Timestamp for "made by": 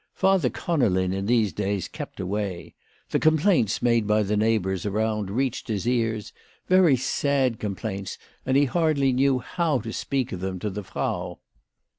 3.83-4.23